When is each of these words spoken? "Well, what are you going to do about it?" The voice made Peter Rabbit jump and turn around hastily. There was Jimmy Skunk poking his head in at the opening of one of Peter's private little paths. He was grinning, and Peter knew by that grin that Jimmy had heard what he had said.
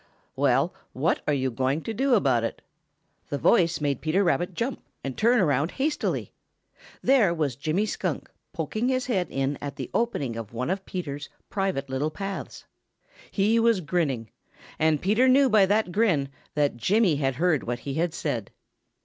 "Well, 0.35 0.73
what 0.93 1.19
are 1.27 1.33
you 1.35 1.51
going 1.51 1.83
to 1.83 1.93
do 1.93 2.15
about 2.15 2.43
it?" 2.43 2.63
The 3.29 3.37
voice 3.37 3.79
made 3.79 4.01
Peter 4.01 4.23
Rabbit 4.23 4.55
jump 4.55 4.81
and 5.03 5.15
turn 5.15 5.39
around 5.39 5.69
hastily. 5.73 6.33
There 7.03 7.35
was 7.35 7.55
Jimmy 7.55 7.85
Skunk 7.85 8.31
poking 8.51 8.87
his 8.87 9.05
head 9.05 9.27
in 9.29 9.59
at 9.61 9.75
the 9.75 9.91
opening 9.93 10.35
of 10.37 10.53
one 10.53 10.71
of 10.71 10.87
Peter's 10.87 11.29
private 11.51 11.87
little 11.87 12.09
paths. 12.09 12.65
He 13.29 13.59
was 13.59 13.79
grinning, 13.79 14.31
and 14.79 14.99
Peter 15.03 15.27
knew 15.27 15.49
by 15.49 15.67
that 15.67 15.91
grin 15.91 16.29
that 16.55 16.77
Jimmy 16.77 17.17
had 17.17 17.35
heard 17.35 17.61
what 17.61 17.81
he 17.81 17.93
had 17.93 18.15
said. 18.15 18.49